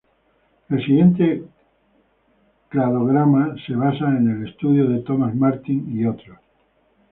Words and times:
El 0.69 0.83
siguiente 0.83 1.43
cladograma 2.69 3.53
se 3.67 3.75
basa 3.75 4.09
en 4.17 4.31
el 4.41 4.47
estudio 4.49 4.87
de 4.89 5.01
Thomas 5.01 5.35
Martin 5.35 5.95
"et 6.03 6.07
al. 6.25 6.39